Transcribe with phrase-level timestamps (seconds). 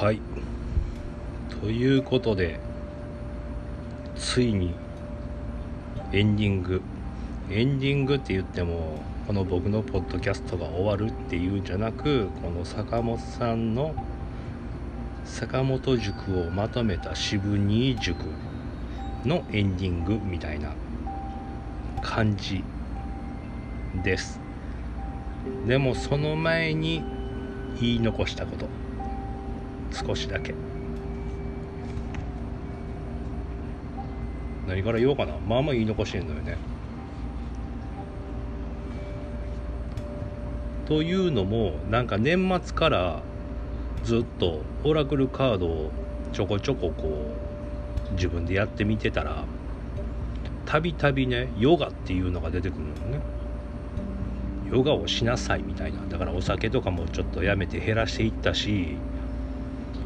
[0.00, 0.20] はい。
[1.60, 2.60] ということで
[4.14, 4.72] ついに
[6.12, 6.82] エンディング。
[7.50, 13.92] エンディングって言ってもこの僕のポッドキャストが終わるっていうんじゃなくこの坂本さんの
[15.24, 18.18] 坂本塾をまとめた渋二塾
[19.24, 20.74] のエンディングみたいな
[22.02, 22.62] 感じ
[24.04, 24.38] です。
[25.66, 27.02] でもその前に
[27.80, 28.87] 言い残したこと。
[29.92, 30.54] 少しだけ。
[34.66, 35.32] 何から言おうかな。
[35.46, 36.56] まあまあ言い残してんのよね。
[40.86, 43.22] というのもなんか年末から
[44.04, 45.90] ずっとオラクルカードを
[46.32, 47.26] ちょこちょここ
[48.10, 49.44] う自分でやってみてたら
[50.64, 53.20] たびたびねヨガっていうのが出てくるのね。
[54.70, 56.00] ヨガをしなさいみたいな。
[56.10, 58.96] だからお酒とかもちょっとやめて減らしていったし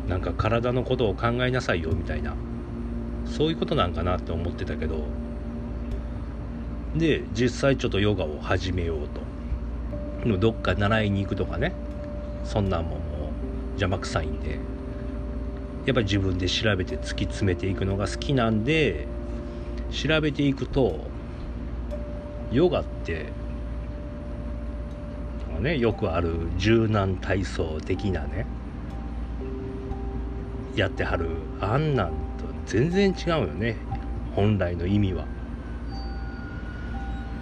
[0.08, 2.34] なんか体のことを考えなさいよみたいな
[3.24, 5.04] そういうことなんかなって思ってたけど
[6.96, 9.32] で実際ちょっとヨガを始めようと。
[10.38, 11.72] どっか習いに行くとかね
[12.44, 12.98] そんなんももう
[13.70, 14.58] 邪魔くさいんで
[15.84, 19.08] やっぱり自分で調べて突き詰めていくのが好きなんで
[19.90, 21.00] 調べていくと
[22.52, 23.32] ヨガって
[25.60, 28.46] ねよくある柔軟体操的なね
[30.74, 31.28] やってはる。
[31.60, 32.14] あんなんと
[32.66, 33.76] 全然違うよね。
[34.34, 35.26] 本来の意味は。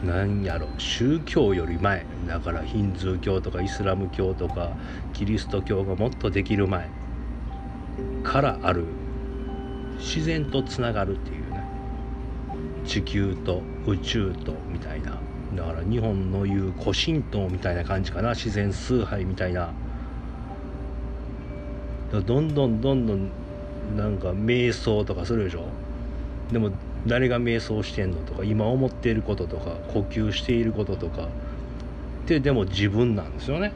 [0.05, 0.69] 何やろ。
[0.79, 2.07] 宗教より前。
[2.27, 4.73] だからヒンズー教とかイスラム教とか
[5.13, 6.89] キリスト教がもっとできる前。
[8.25, 8.85] からある。
[9.99, 11.65] 自然とつながるっていうね。
[12.85, 15.21] 地球と宇宙とみたいな。
[15.55, 18.31] だから日本の言う古神道みたいな感じかな。
[18.31, 19.73] 自然崇拝みたいな。
[22.11, 23.31] どんどんどんどん
[23.97, 25.65] なんか瞑想とかするでしょ？
[26.53, 26.71] でも
[27.07, 31.25] 誰が瞑想してんのとか今思っていることとか呼吸していることとか。
[31.25, 31.29] っ
[32.27, 33.73] てでも自分なんですよね。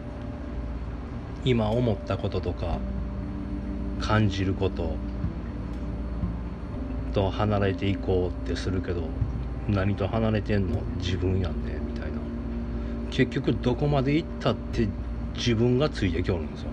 [1.45, 2.79] 今思ったこととか
[4.01, 4.95] 感じること。
[7.13, 9.03] と離れていこうってするけど
[9.69, 10.83] 何と離れてんの？
[10.99, 12.19] 自分やんねみたいな。
[13.11, 14.89] 結局どこまで行ったって
[15.37, 16.71] 自分がついてきおるんですよ。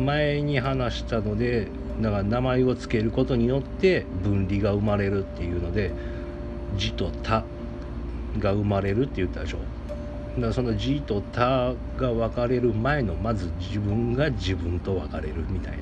[0.00, 1.68] 前に話したので
[2.00, 5.92] だから名前を付けることによって分離が生まれるっていうので
[6.76, 7.44] 「字」と「他」
[8.38, 9.58] が生まれるって言ったでしょ。
[10.36, 15.78] だからその「字」と「他」が分かれる前のまず自分が自分と分かれるみたいな。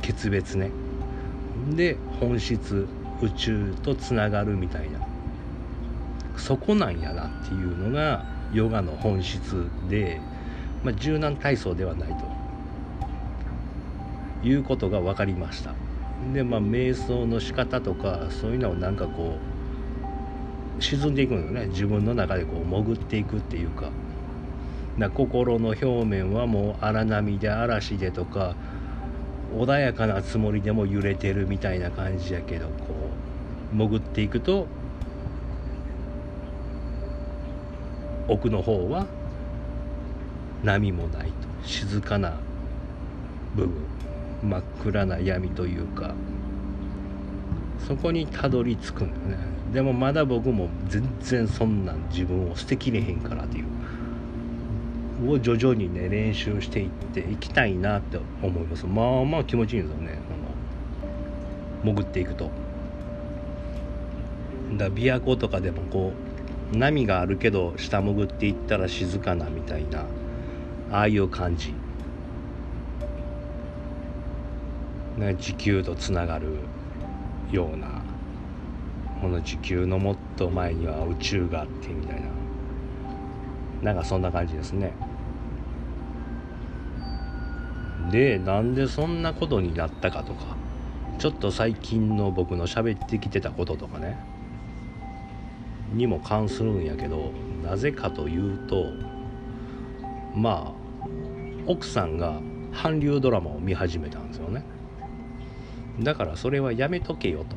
[0.00, 0.70] 決別ね。
[1.74, 2.88] で本質
[3.20, 4.98] 宇宙とつながるみたいな。
[6.36, 10.20] そこなんやなっていうのがヨガの本質で、
[10.82, 12.31] まあ、柔軟体操ではないと。
[14.42, 15.74] いうことが分かりました。
[16.32, 19.36] でまあ瞑想の仕方とかそういうのをなんかこ
[20.78, 21.66] う沈んでいくのよね。
[21.66, 23.90] 自分の中でこう潜っていくっていうか。
[24.98, 28.54] な心の表面はもう荒波で嵐でとか
[29.56, 32.72] 穏やかなつもりでも揺れてるみたいな感じやけどこ
[33.72, 34.66] う潜っていくと
[38.28, 39.06] 奥の方は
[40.62, 41.32] 波もないと。
[41.66, 42.36] 静かな
[43.56, 43.74] 部分。
[44.42, 46.14] 真っ暗な闇というか
[47.78, 49.52] そこにたどり着くんだよね。
[49.72, 53.64] でもまだ僕も全然そんなん自分を捨てきれへんからっていう。
[55.28, 58.86] を徐々にね練習していっていきたいなって思います。
[58.86, 60.18] まあまあ気持ちいいんですよね。
[61.84, 62.50] あの潜っていくと。
[64.76, 66.12] だ琵琶湖とかでもこ
[66.72, 70.06] う波があるけど下潜っていったら静かなみたいな
[70.90, 71.74] ああいう感じ。
[75.16, 76.56] ね、地球とつながる
[77.50, 78.02] ような
[79.20, 82.28] この地球のもっと前には宇宙があってみたいな。
[83.82, 84.92] なんかそんな感じですね。
[88.10, 90.56] でなんでそんなことになったかとか。
[91.18, 94.18] ちょっと最近の僕の喋ってきてたこととかね。
[95.92, 97.32] にも関するんやけど
[97.62, 98.86] なぜかというと
[100.34, 101.06] まあ
[101.66, 102.40] 奥さんが
[102.72, 104.64] 韓流ドラマを見始めたんですよね。
[106.00, 107.56] だからそれはやめとけよと。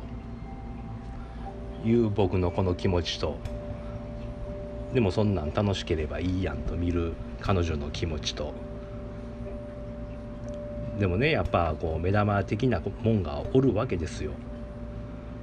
[1.86, 3.38] いう僕のこの気持ちと。
[4.92, 8.54] でもそんなん楽しければいいやんと見る彼女の気持ちと。
[10.98, 14.32] でもねやっぱこう目玉的なもんがおるわけですよ。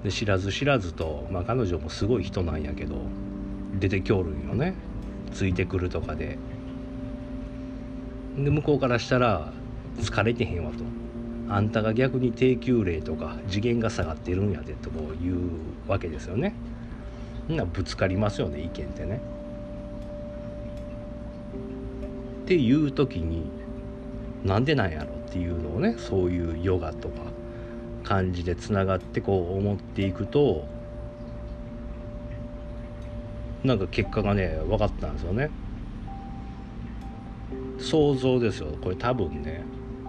[0.03, 2.95] で知らず知らずと、まあ、彼女もすごい人なんやけど
[3.79, 4.75] 出てきょるんよね。
[5.31, 6.37] ついてくるとかで。
[8.37, 9.53] で向こうからしたら
[9.99, 10.83] 疲れてへんわと。
[11.49, 15.37] あんたが逆に低級例とか次元が下がってるんやでとこう言う
[15.87, 16.53] わけですよね。
[17.47, 19.19] なぶつかりますよね意見ってね。
[22.43, 23.45] っていう時に
[24.43, 27.21] なんでなんやろっていうのをねそういうヨガとか
[28.03, 30.65] 感じでつながってこう思っていくと
[33.63, 35.49] なんか結果がね分かったんですよね。
[37.79, 38.67] 想像ですよ。
[38.81, 39.63] これ多分ね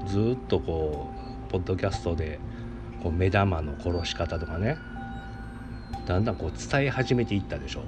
[0.06, 1.13] ずっとこう
[1.54, 2.40] ポッドキャストで
[3.00, 4.76] こう目玉の殺し方とかね。
[6.04, 7.82] だんだんこう伝え始めていったでしょ。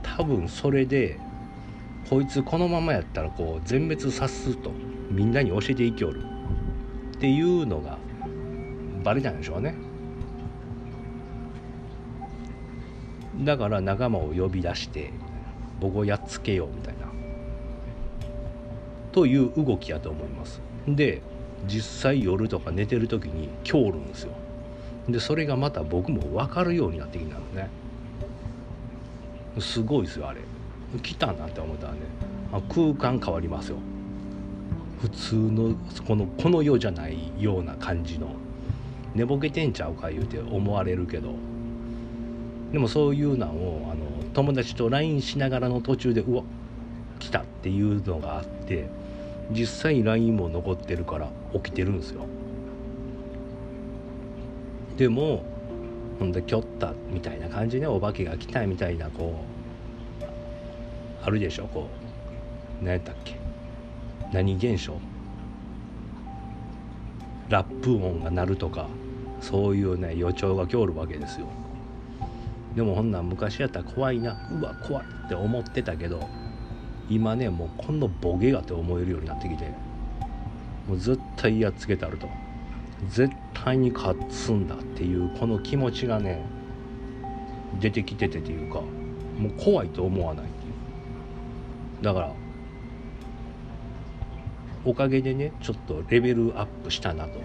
[0.00, 1.18] 多分それで
[2.08, 4.70] こいつこのままやったらこう全滅さすと
[5.10, 6.22] みんなに教えていきおる。
[7.16, 7.98] っていうのが
[9.02, 9.74] バレたんでしょうね。
[13.40, 15.12] だから仲間を呼び出して
[15.80, 17.08] 僕をやっつけようみたいな。
[19.10, 20.62] という動きやと思います。
[20.86, 21.22] で
[21.66, 24.32] 実際夜とか寝てる時に今日るんですよ。
[25.08, 27.68] でそれがまた僕も分かるようになってきたのね。
[29.58, 30.40] すごいですよあれ。
[31.02, 31.98] 来たなって思ったらね。
[32.68, 33.76] 空間変わりますよ。
[35.00, 35.74] 普通の
[36.06, 38.28] このこの世じゃないような感じの。
[39.14, 41.34] 寝ぼけてんちゃうか言うて思われるけど。
[42.72, 46.42] でもそういうのをあの友達と LINE しながらの途中でうわ
[47.18, 49.01] 来たっていうのがあって。
[49.50, 52.26] 実際 LINE も残ってるから起きてるんですよ。
[54.96, 55.44] でも
[56.18, 59.44] ほんできょったみたいな感じでお化けが来たみたいなこ
[60.20, 60.24] う
[61.24, 61.88] あるでしょこ
[62.80, 62.84] う。
[62.84, 63.38] 何やったっけ。
[64.32, 64.94] 何現象。
[67.48, 68.88] ラップ音が鳴るとか
[69.40, 71.46] そういうね予兆が今日るわけですよ。
[72.74, 74.48] でもほんなん昔やったら怖いな。
[74.50, 76.28] うわ怖いって思ってたけど
[77.08, 79.64] 今ねもうこのボケがって思えるようになってきて
[80.88, 82.28] もう絶対やっつけてあると。
[83.08, 86.44] 絶対に勝つんだっていうこの気持ちがね
[87.80, 92.04] 出てきててっていうかもう怖いと思わないっていう。
[92.04, 92.32] だから
[94.84, 97.40] おかげでねちょっとレベルアップしたなと。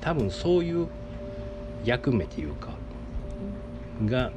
[0.00, 0.88] 多分そういう
[1.84, 2.70] 役目っていうか
[4.06, 4.32] が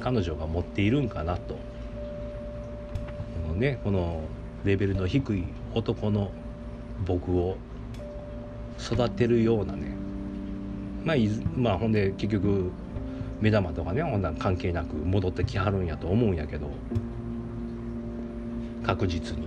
[0.00, 1.58] 彼女が持っているんかなと。
[3.56, 4.22] ねこの
[4.64, 5.44] レベルの低い
[5.74, 6.30] 男の
[7.06, 7.56] 僕を
[8.80, 9.94] 育てるようなね
[11.04, 11.16] まあ
[11.56, 12.70] まあほんで結局
[13.40, 16.70] 目玉とかねほんな関係なく戻ってきはるんやと思うんやけど
[18.84, 19.46] 確実に。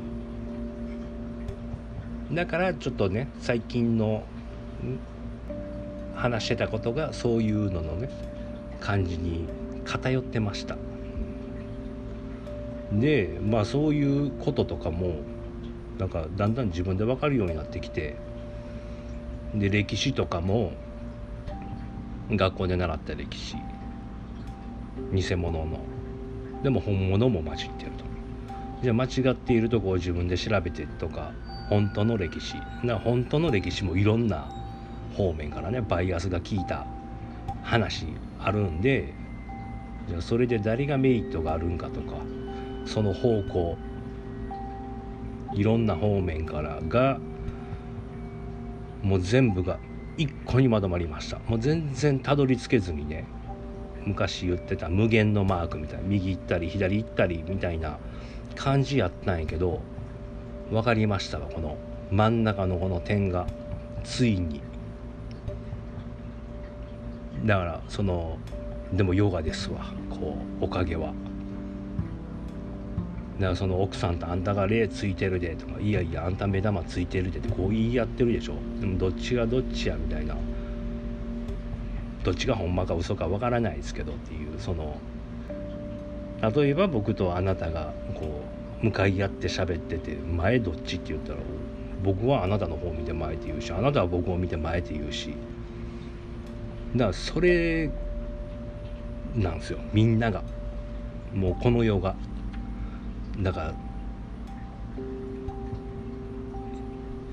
[2.31, 4.23] だからちょっとね最近の
[6.15, 8.09] 話してたことがそういうののね
[8.79, 9.47] 感じに
[9.85, 10.77] 偏ってました。
[12.91, 15.21] でまあそういうこととかも
[15.97, 18.15] なんかだんだん自分で分かるようになってきて
[19.53, 20.73] で歴史とかも
[22.31, 23.55] 学校で習った歴史
[25.11, 25.79] 偽物の
[26.63, 28.09] でも本物も混じってると。
[28.81, 31.33] じゃあ間違っているとこを自分で調べてとか
[31.69, 34.49] 本当の歴史な本当の歴史もいろんな
[35.15, 36.87] 方面からねバイアスが効いた
[37.61, 38.07] 話
[38.39, 39.13] あるんで
[40.07, 42.15] じゃあそれで誰がメリットがあるんかとか
[42.85, 43.77] その方向
[45.53, 47.19] いろんな方面からが
[49.01, 49.79] もう全部が
[50.17, 51.39] 一個にまとまりました。
[51.47, 53.25] もう全然たどり着けずにね
[54.05, 57.97] 昔言ってた無限のマークみたいな右行ったり左行ったりみたいな
[58.55, 59.81] 感じやったんやけど
[60.69, 61.77] 分かりましたわこの
[62.11, 63.47] 真ん中のこの点が。
[64.03, 64.61] ついに。
[67.45, 68.37] だからその
[68.93, 71.13] でもヨガですわこうおかげは。
[73.39, 78.55] だからその奥さんとあんたが霊ついてるでとかいやいやあんた目玉ついてるでってこう言い合ってるでしょ。
[78.81, 80.35] でもどっちがどっちやみたいな。
[82.23, 84.97] どっちがほんまか嘘かわからないですけどっていうその
[86.53, 88.43] 例えば僕とあなたがこ
[88.81, 91.39] う向かい合って喋ってて前どっちって言ったら
[92.03, 95.33] 僕はあなたの方を見て前って言うしあなたは僕を見て前って言うし。
[96.93, 97.89] だからそれ
[99.35, 99.79] なんですよ。
[99.93, 100.43] みんなが。
[101.33, 102.15] もうこの世が。
[103.41, 103.73] だか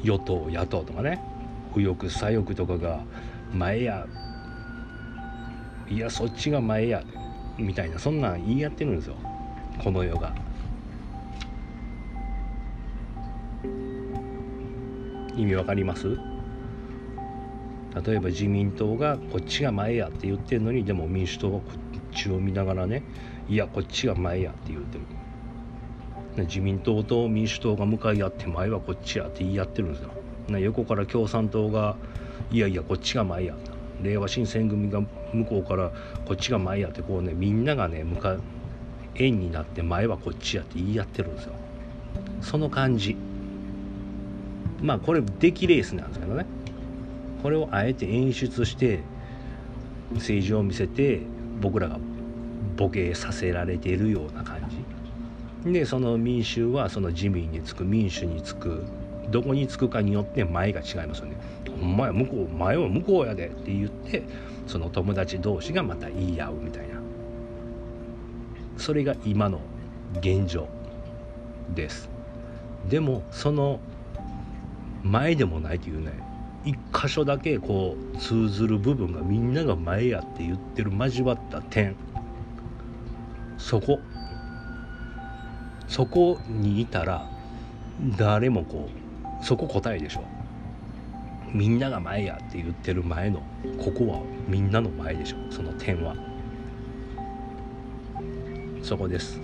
[0.03, 1.21] 与党野党とかね
[1.75, 3.03] 右翼左翼とかが
[3.53, 4.07] 前や
[5.89, 7.03] いやそっちが前や
[7.59, 9.17] みたいなそんなん言い合ってるんですよ。
[9.83, 10.35] この世が。
[15.37, 16.17] 意味わかります？
[18.05, 23.03] 例えば自民党がこっちが前やって言ってるのにでも民主党はこっちを見ながらね
[23.49, 25.05] いやこっちが前やって言ってる。
[26.45, 30.11] 自民党と民主党が向かい合って前はこっちやって言い合ってるんですよ。
[30.59, 31.97] 横から共産党が
[32.53, 33.55] いやいやこっちが前や
[34.03, 35.01] 令和新選組が
[35.33, 35.91] 向こうから
[36.27, 38.37] こっちが前やってこうねみんながね向か
[39.17, 41.53] 円になって前はこっちやって言い合ってるんですよ。
[42.43, 43.17] その感じ。
[44.83, 46.47] まあこれ出来レースなんですけどね。
[47.43, 49.01] これをあえて演出して
[50.15, 51.21] 政治を見せて
[51.61, 51.99] 僕らが
[52.77, 54.76] ボケさせられているような感じ。
[55.73, 58.85] でその民衆はその自民につく民主につく
[59.31, 61.37] どこにつくかによって前が違いますよね。
[61.83, 64.23] お前向こう前は向こうやでって言って
[64.67, 66.95] その友達同士がまた言い合うみたいな。
[68.79, 69.61] それが今の
[70.21, 70.69] 現状
[71.75, 72.09] です。
[72.89, 73.81] でもその
[75.03, 76.13] 前でもないというね
[76.65, 81.97] 一箇所だけこう通ずる部分がみんなが前やって言ってる交わった点。
[83.59, 83.99] そこ。
[85.89, 87.29] そこにいたら
[88.17, 88.89] 誰もこ
[89.43, 90.25] うそこ答えでしょ。
[91.53, 93.41] みんなが前やって言ってる前の
[93.79, 95.37] ここはみんなの前でしょ。
[95.51, 96.15] その点は。
[98.83, 99.41] そこです。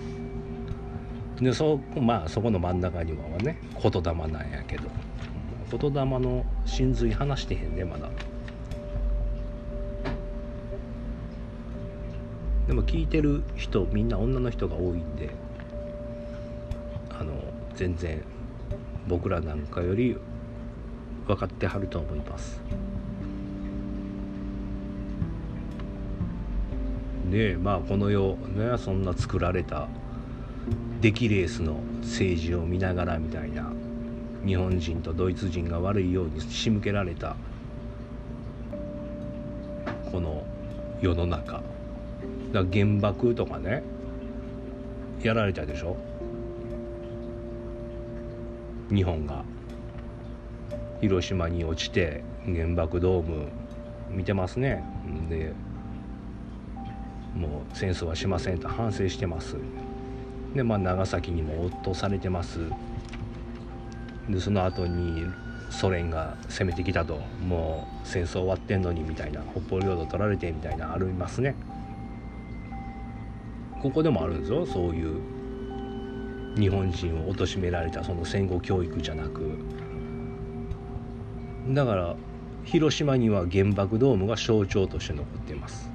[1.41, 4.89] でそまあそこの真ん中にはね言霊なんやけど。
[5.79, 8.11] 言霊の真髄話してへんねまだ。
[12.67, 15.31] でも聞いてる人みんな女の人が多いんで
[17.75, 18.23] 全然
[19.09, 20.17] 僕らなんかより
[21.27, 22.61] 分かってはると思います。
[27.31, 29.89] ねまあこの世ねそんな作られた
[31.01, 33.71] 出来レースの政治を見ながらみたいな
[34.45, 37.37] 日本人とドイツ人が悪いように仕向けられた
[40.11, 40.45] この
[41.01, 41.63] 世の中。
[42.53, 43.83] だ原爆とかね
[45.23, 45.97] やられたでしょ？
[48.93, 49.45] 日本が。
[51.01, 53.49] 広島に落ちて原爆ドーム
[54.09, 54.85] 見てますね。
[55.29, 55.53] で
[57.35, 59.57] もう戦争はしませんと反省してます。
[60.55, 62.61] でまあ長崎にも落とされてます。
[64.29, 65.27] でその後に
[65.71, 67.19] ソ連が攻めてきたと。
[67.45, 69.43] もう戦争終わってんのにみたいな。
[69.53, 71.57] 北方領土取られてみたいなありますね。
[73.83, 75.21] ここでもあるんですよそういう
[76.57, 79.59] 日本人を貶められたその戦後教育じゃなく。
[81.69, 82.17] だから
[82.65, 85.91] 広島には原爆ドームが象徴として残っています。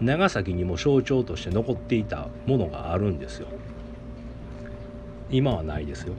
[0.00, 3.46] 長崎にも象徴として残っていたものがあるんですよ。
[5.30, 6.14] 今はないですよ。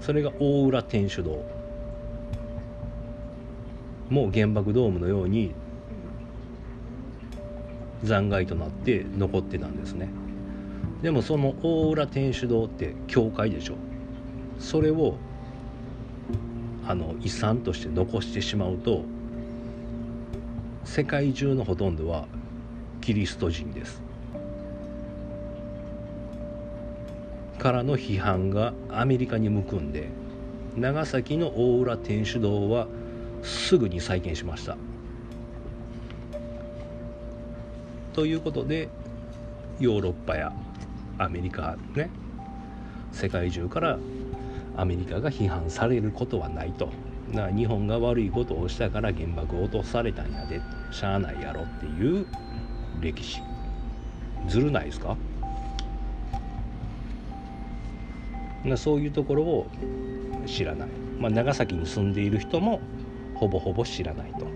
[0.00, 1.42] それが大浦天主堂。
[4.10, 5.54] もう原爆ドームのように
[8.02, 10.08] 残骸となって残ってたんですね。
[11.04, 13.74] でもその大浦天主堂って教会でしょ。
[14.58, 15.16] それを
[16.88, 19.04] あの遺産として残してしまうと
[20.84, 22.26] 世界中のほとんどは
[23.02, 24.00] キリスト人です。
[27.58, 30.08] からの批判がアメリカに向くんで
[30.74, 32.86] 長崎の大浦天主堂は
[33.42, 34.78] すぐに再建しました。
[38.14, 38.88] ということで
[39.78, 40.50] ヨーロッパや
[41.18, 42.10] アメリカね。
[43.12, 43.98] 世界中から
[44.76, 46.88] アメリカが批判されることはないと。
[47.32, 50.60] な日本が悪いことをしたから原爆を落とされたんやで。
[50.90, 52.26] しゃあないやろっていう
[53.00, 53.40] 歴史。
[54.48, 55.16] ずるないですか？
[58.64, 59.66] なそういうところを
[60.46, 62.80] 知らない、まあ、長崎に住んでいる人も
[63.34, 64.46] ほぼほぼ知らないと。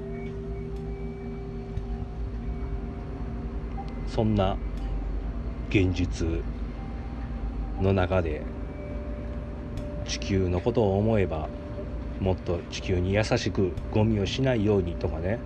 [4.09, 4.57] そんな
[5.71, 6.27] 現実
[7.81, 8.43] の中で
[10.07, 11.49] 地球のことを思えば
[12.21, 15.39] もっと地球に優しくゴミをしないようにとかね。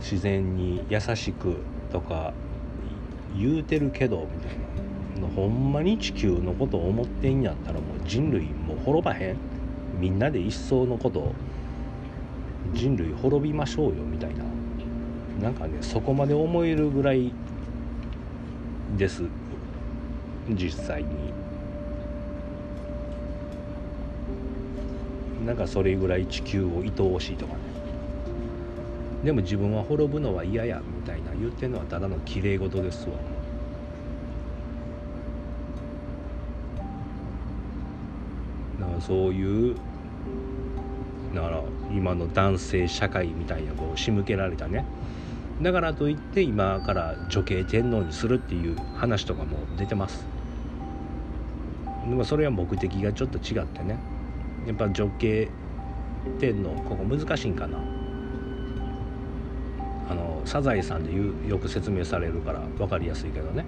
[0.00, 1.56] 自然に優しく
[1.90, 2.32] とか
[3.36, 4.58] 言うてるけどみたい
[5.20, 5.28] な。
[5.34, 9.36] ほんまに地球のことを思ってんやったらもう人類もう滅ばへん。
[9.98, 11.32] みんなで一層のこと
[12.72, 14.44] 人類滅びましょうよみたいな。
[15.42, 17.32] なんかねそこまで思えるぐらい
[18.96, 19.22] です。
[20.50, 21.08] 実際に。
[25.46, 27.60] なんかそれぐらい地球を愛おしいとかね。
[29.24, 33.14] でも自分は滅ぶのは嫌やみたいな言ってるのはただのきれい事ですわ。
[38.80, 39.76] だかそういう
[41.34, 44.84] だから今の男性社会みたいなこう仕向けられたね。
[45.62, 50.24] だからといって今から女系天皇にするっていう話とかも出てます。
[52.08, 53.98] でもそれは目的がちょっと違ってね。
[54.66, 55.48] やっぱ女系
[56.38, 57.78] 天皇ここ難しいんかな。
[60.10, 63.64] あのサザエさんで言うよく説明されるから分かりやすいけどね。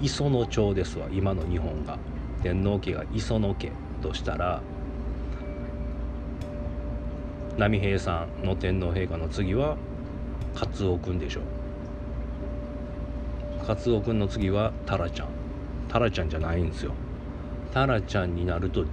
[0.00, 1.98] 磯野町ですわ今の日本が。
[2.42, 3.70] 天皇家が磯野家
[4.02, 4.60] としたら
[7.56, 9.76] 波平さんの天皇陛下の次は
[10.54, 11.40] カツオ君でしょ。
[13.66, 15.28] カツオ君の次はタラちゃん。
[15.88, 16.92] タラちゃんじゃないんですよ。
[17.72, 18.84] タラちゃんになると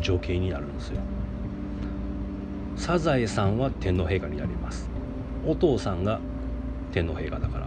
[0.00, 1.00] 女系になるんですよ。
[2.76, 4.88] サザエさんは天皇陛下になります。
[5.46, 6.20] お父さんが
[6.92, 7.66] 天皇陛下だから。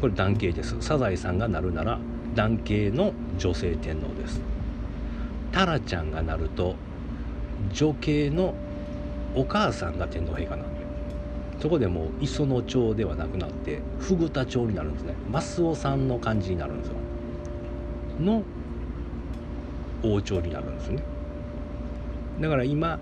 [0.00, 0.76] これ男系です。
[0.80, 1.98] サザエさんがなるなら
[2.34, 4.40] 男系の女性天皇です。
[5.52, 6.76] タラちゃんがなると
[7.72, 8.54] 女系の
[9.34, 10.65] お母さんが天皇陛下なんです
[11.58, 15.14] そこでもう磯野町ではなくなってフグ田町になるんですね。
[15.32, 16.94] 増尾さんの感じになるんですよ。
[18.20, 18.42] の
[20.02, 21.02] 王朝になるんですね。
[22.40, 22.98] だから今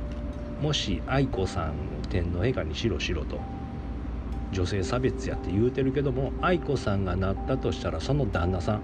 [0.63, 1.73] もし愛子さんを
[2.09, 3.41] 天皇陛下にしろしろと
[4.53, 8.81] 女性差別やって言うてるけども愛子さんがなったとしたらその旦那さん。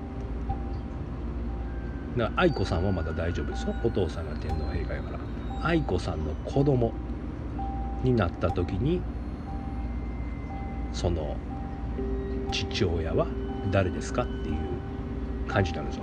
[2.16, 3.74] だから愛子さんはまだ大丈夫ですよ。
[3.84, 5.20] お父さんが天皇陛下やから。
[5.62, 6.92] 愛子さんの子供
[8.02, 9.00] になった時に
[10.92, 11.36] その
[12.50, 13.26] 父親は
[13.70, 14.56] 誰ですかっていう
[15.48, 16.02] 感じなんですよ。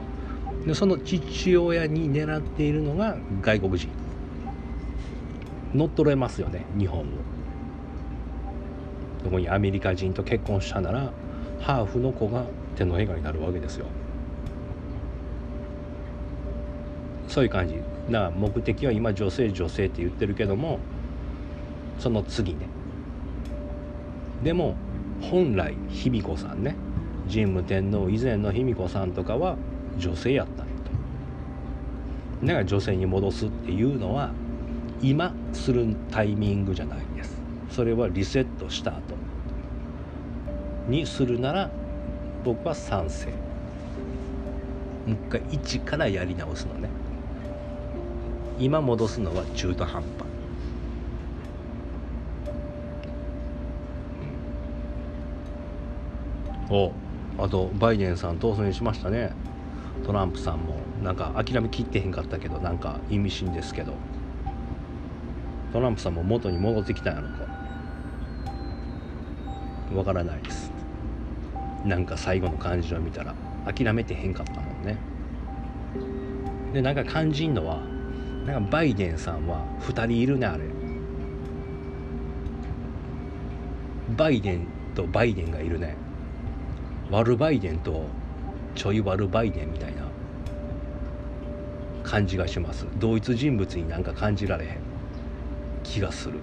[0.65, 3.89] でその父親に狙っているのが外国人。
[5.74, 7.03] 乗っ取れますよね日本を。
[9.24, 11.12] そこにアメリカ人と結婚したなら
[11.60, 13.86] ハーフの子が天皇陛下になるわけですよ。
[17.27, 17.75] そういう感じ。
[17.75, 20.79] だから目的は今女性女性って言ってるけども
[22.00, 22.76] その次ね。
[24.44, 24.75] でも
[25.22, 26.75] 本来卑弥呼さんね
[27.31, 29.57] 神武天皇以前の卑弥呼さんとかは
[29.98, 30.74] 女性やったんや
[32.42, 32.46] と。
[32.46, 34.31] だから女性に戻すっていうのは
[35.01, 37.42] 今するタイミングじゃないです。
[37.70, 39.16] それはリセットした後
[40.88, 41.70] にするなら
[42.44, 43.27] 僕は賛成。
[45.05, 46.90] もう一回一からやり直すのね。
[48.59, 50.26] 今戻すのは中途半端。
[56.70, 56.92] お。
[57.38, 59.32] あとバイデンさん当選しましたね。
[60.06, 60.75] トランプさんも。
[61.03, 63.94] なんか諦めきってへんかったけどなんか意味深ですけど。
[65.72, 67.58] トランプさんも元に戻ってきたんやろか。
[69.96, 70.72] わからないです。
[71.86, 74.98] なんか最後の感じを見たら諦めてへんかったもんね。
[76.74, 77.82] でなんか肝心のは
[78.46, 80.64] なんかバイデンさんは2人いるねあれ。
[84.16, 85.96] バイデンとバイデンがいるね。
[87.09, 88.05] 悪バイデンと
[88.75, 90.03] ちょい悪バイデンみたいな
[92.03, 92.85] 感じがします。
[93.00, 94.77] 同一人物になんか感じられへん
[95.83, 96.39] 気がする。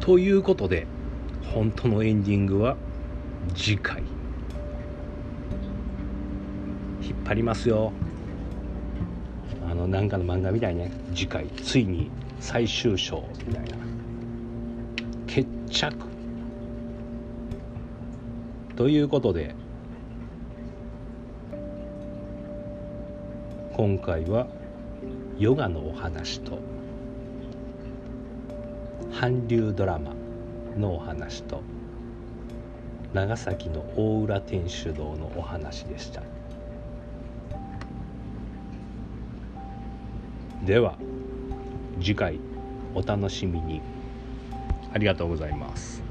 [0.00, 0.86] ということで
[1.54, 2.76] 本当のエンディングは
[3.54, 4.02] 次回。
[7.02, 7.92] 引っ張りますよ。
[9.68, 10.90] あのなんかの漫画みたいね。
[11.14, 11.46] 次回。
[11.62, 13.76] ついに最終章みたいな。
[15.26, 16.21] 決着。
[18.76, 19.54] ということで
[23.74, 24.46] 今回は
[25.38, 26.58] ヨガのお話と
[29.22, 30.12] 韓流ドラマ
[30.76, 31.62] のお話と
[33.14, 36.22] 長崎の大浦天主堂のお話でした。
[40.64, 40.96] では
[42.00, 42.40] 次回
[42.94, 43.80] お楽しみに。
[44.94, 46.01] ありがとうございます。